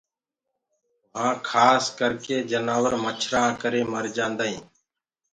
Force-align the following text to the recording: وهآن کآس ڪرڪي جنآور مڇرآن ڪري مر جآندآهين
وهآن 1.13 1.35
کآس 1.47 1.83
ڪرڪي 1.99 2.37
جنآور 2.51 2.93
مڇرآن 3.03 3.49
ڪري 3.61 3.81
مر 3.91 4.05
جآندآهين 4.17 4.63